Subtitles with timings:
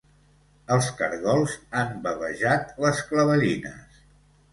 [0.75, 4.01] Els cargols han bavejat les clavellines.